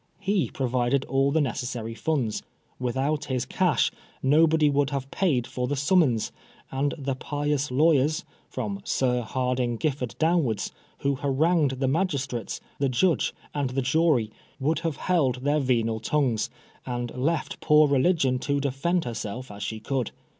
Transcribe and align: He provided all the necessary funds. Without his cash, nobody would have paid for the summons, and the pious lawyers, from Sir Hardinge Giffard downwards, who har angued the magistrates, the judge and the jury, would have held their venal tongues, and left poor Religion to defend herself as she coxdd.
He 0.19 0.49
provided 0.49 1.05
all 1.05 1.29
the 1.31 1.39
necessary 1.41 1.93
funds. 1.93 2.41
Without 2.79 3.25
his 3.25 3.45
cash, 3.45 3.91
nobody 4.23 4.67
would 4.67 4.89
have 4.89 5.11
paid 5.11 5.45
for 5.45 5.67
the 5.67 5.75
summons, 5.75 6.31
and 6.71 6.95
the 6.97 7.13
pious 7.13 7.69
lawyers, 7.69 8.25
from 8.49 8.81
Sir 8.83 9.21
Hardinge 9.21 9.79
Giffard 9.79 10.15
downwards, 10.17 10.71
who 11.01 11.13
har 11.13 11.29
angued 11.31 11.77
the 11.79 11.87
magistrates, 11.87 12.59
the 12.79 12.89
judge 12.89 13.31
and 13.53 13.69
the 13.69 13.83
jury, 13.83 14.31
would 14.59 14.79
have 14.79 14.97
held 14.97 15.43
their 15.43 15.59
venal 15.59 15.99
tongues, 15.99 16.49
and 16.83 17.15
left 17.15 17.59
poor 17.59 17.87
Religion 17.87 18.39
to 18.39 18.59
defend 18.59 19.05
herself 19.05 19.51
as 19.51 19.61
she 19.61 19.79
coxdd. 19.79 20.09